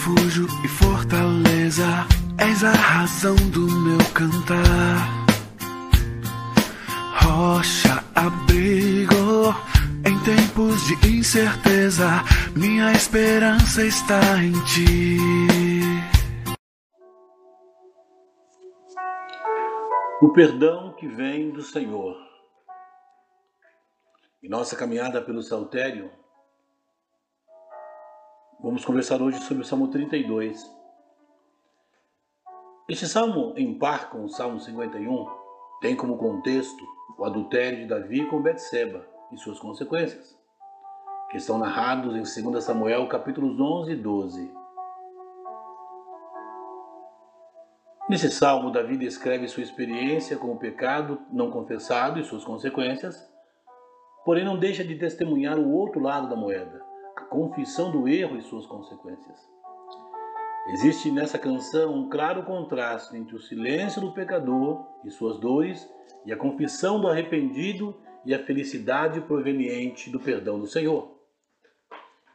[0.00, 1.84] refúgio e fortaleza,
[2.38, 5.26] és a razão do meu cantar.
[7.22, 9.54] Rocha, abrigo,
[10.06, 12.24] em tempos de incerteza,
[12.56, 15.18] minha esperança está em ti.
[20.22, 22.16] O perdão que vem do Senhor.
[24.42, 26.10] Em nossa caminhada pelo Saltério,
[28.62, 30.70] Vamos conversar hoje sobre o Salmo 32.
[32.90, 35.26] Este salmo, em par com o Salmo 51,
[35.80, 36.84] tem como contexto
[37.16, 40.38] o adultério de Davi com Betseba e suas consequências,
[41.30, 44.52] que estão narrados em 2 Samuel capítulos 11 e 12.
[48.10, 53.26] Nesse salmo, Davi descreve sua experiência com o pecado não confessado e suas consequências,
[54.22, 56.89] porém não deixa de testemunhar o outro lado da moeda,
[57.28, 59.48] confissão do erro e suas consequências.
[60.68, 65.88] Existe nessa canção um claro contraste entre o silêncio do pecador e suas dores
[66.24, 71.18] e a confissão do arrependido e a felicidade proveniente do perdão do Senhor.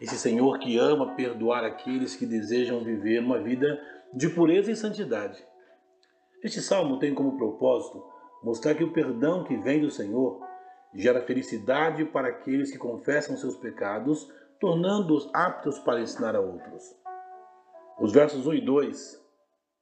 [0.02, 3.80] Esse Senhor que ama perdoar aqueles que desejam viver uma vida
[4.14, 5.42] de pureza e santidade.
[6.44, 8.03] Este salmo tem como propósito
[8.44, 10.42] mostrar que o perdão que vem do Senhor
[10.94, 14.31] gera felicidade para aqueles que confessam seus pecados
[14.66, 16.81] tornando-os aptos para ensinar a outros.
[17.99, 19.23] Os versos 1 e 2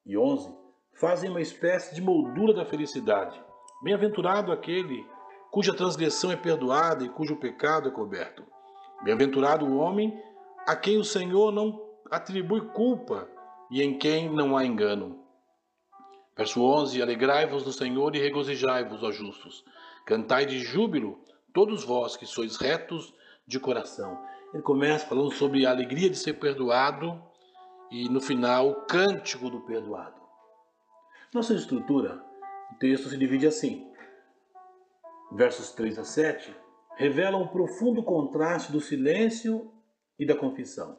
[0.06, 0.54] e 11
[1.00, 3.42] fazem uma espécie de moldura da felicidade.
[3.82, 5.08] Bem-aventurado aquele
[5.54, 8.44] cuja transgressão é perdoada e cujo pecado é coberto.
[9.06, 10.22] Bem-aventurado o homem
[10.68, 13.30] a quem o Senhor não atribui culpa
[13.72, 15.18] e em quem não há engano.
[16.36, 19.64] Verso 11: Alegrai-vos no Senhor e regozijai-vos, ó justos.
[20.06, 21.24] Cantai de júbilo,
[21.54, 23.14] todos vós que sois retos
[23.48, 24.22] de coração.
[24.54, 27.20] Ele começa falando sobre a alegria de ser perdoado
[27.90, 30.22] e no final o cântico do perdoado.
[31.34, 32.24] Nossa estrutura,
[32.72, 33.92] o texto se divide assim.
[35.32, 36.56] Versos 3 a 7
[36.96, 39.72] revelam um profundo contraste do silêncio
[40.20, 40.96] e da confissão.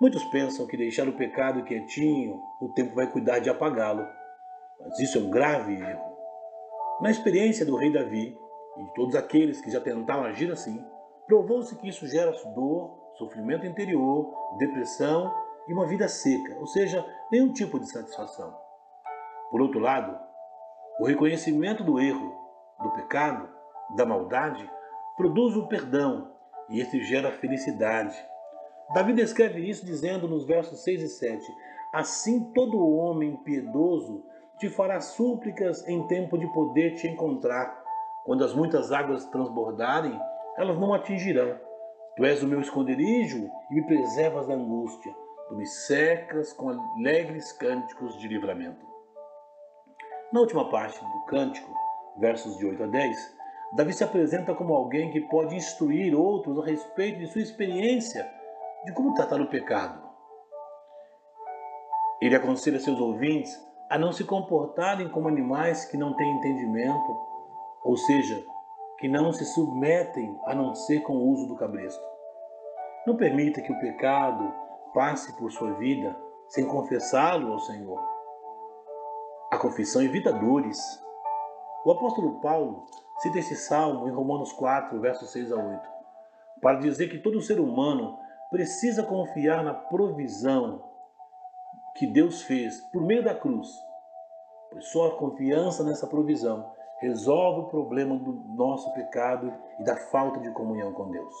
[0.00, 4.06] Muitos pensam que deixar o pecado quietinho, o tempo vai cuidar de apagá-lo.
[4.80, 6.16] Mas isso é um grave erro.
[7.00, 8.36] Na experiência do rei Davi
[8.78, 10.84] e de todos aqueles que já tentaram agir assim,
[11.26, 15.32] Provou-se que isso gera dor, sofrimento interior, depressão
[15.68, 18.54] e uma vida seca, ou seja, nenhum tipo de satisfação.
[19.50, 20.18] Por outro lado,
[21.00, 22.34] o reconhecimento do erro,
[22.82, 23.48] do pecado,
[23.96, 24.68] da maldade,
[25.16, 26.32] produz o perdão
[26.68, 28.16] e esse gera felicidade.
[28.94, 31.46] Davi descreve isso dizendo nos versos 6 e 7:
[31.92, 34.24] Assim todo homem piedoso
[34.58, 37.82] te fará súplicas em tempo de poder te encontrar.
[38.24, 40.18] Quando as muitas águas transbordarem,
[40.56, 41.58] elas não atingirão.
[42.16, 45.14] Tu és o meu esconderijo e me preservas da angústia.
[45.48, 48.86] Tu me secas com alegres cânticos de livramento.
[50.32, 51.70] Na última parte do cântico,
[52.18, 53.36] versos de 8 a 10,
[53.74, 58.30] Davi se apresenta como alguém que pode instruir outros a respeito de sua experiência
[58.84, 60.02] de como tratar o pecado.
[62.20, 63.58] Ele aconselha seus ouvintes
[63.90, 67.16] a não se comportarem como animais que não têm entendimento,
[67.82, 68.42] ou seja,
[68.98, 72.02] que não se submetem a não ser com o uso do cabresto.
[73.06, 74.52] Não permita que o pecado
[74.94, 76.16] passe por sua vida
[76.48, 78.00] sem confessá-lo ao Senhor.
[79.50, 80.78] A confissão evita dores.
[81.84, 82.86] O apóstolo Paulo
[83.18, 85.88] cita esse salmo em Romanos 4, versos 6 a 8,
[86.60, 88.18] para dizer que todo ser humano
[88.50, 90.84] precisa confiar na provisão
[91.96, 93.68] que Deus fez por meio da cruz,
[94.70, 100.38] pois só a confiança nessa provisão resolve o problema do nosso pecado e da falta
[100.38, 101.34] de comunhão com Deus.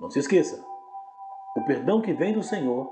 [0.00, 0.64] Não se esqueça,
[1.56, 2.88] o perdão que vem do Senhor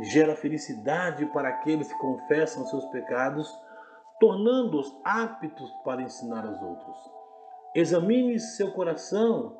[0.00, 3.48] gera felicidade para aqueles que confessam seus pecados,
[4.18, 6.98] tornando-os aptos para ensinar aos outros.
[7.74, 9.56] Examine seu coração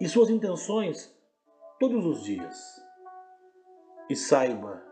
[0.00, 1.12] e suas intenções
[1.80, 2.56] todos os dias
[4.08, 4.82] e saiba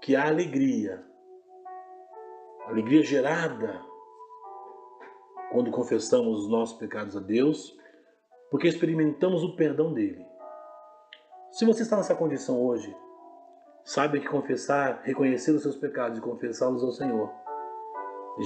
[0.00, 1.04] que a alegria,
[2.66, 3.91] a alegria gerada
[5.52, 7.76] quando confessamos os nossos pecados a Deus,
[8.50, 10.26] porque experimentamos o perdão dele.
[11.50, 12.96] Se você está nessa condição hoje,
[13.84, 17.30] saiba que confessar, reconhecer os seus pecados e confessá-los ao Senhor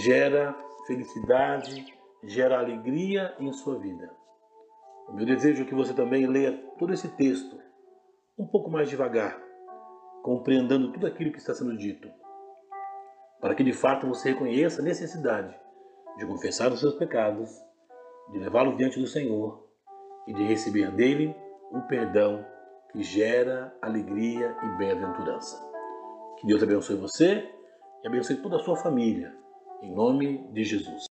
[0.03, 0.53] gera
[0.89, 4.11] felicidade, gera alegria em sua vida.
[5.09, 7.57] O meu desejo é que você também leia todo esse texto
[8.37, 9.41] um pouco mais devagar,
[10.25, 12.11] compreendendo tudo aquilo que está sendo dito,
[13.41, 15.66] para que de fato você reconheça a necessidade
[16.17, 17.51] de confessar os seus pecados,
[18.31, 19.67] de levá-los diante do Senhor
[20.27, 21.35] e de receber dele
[21.71, 22.45] o perdão
[22.91, 25.63] que gera alegria e bem-aventurança.
[26.39, 27.49] Que Deus abençoe você
[28.03, 29.35] e abençoe toda a sua família.
[29.83, 31.03] Em nome de Jesus.